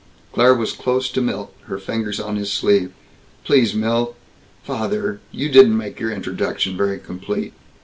Claire 0.31 0.55
was 0.55 0.73
close 0.73 1.09
to 1.09 1.21
Milt, 1.21 1.53
her 1.65 1.77
fingers 1.77 2.19
on 2.19 2.35
his 2.35 2.51
sleeve. 2.51 2.91
"Please, 3.43 3.75
Milt! 3.75 4.15
Father! 4.63 5.19
You 5.31 5.47
didn't 5.47 5.77
make 5.77 5.99
your 5.99 6.09
introduction 6.11 6.75
very 6.75 6.97
complete. 6.97 7.53